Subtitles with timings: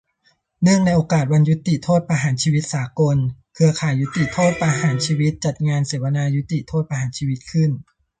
[0.61, 3.17] เนื่องในโอกาสวันยุติโทษประหารชีวิตสากล
[3.53, 7.71] เครือข่ายยุติโทษประหารชีวิต จัดงานเสวนายุติโทษประหารชีวิตขึ้น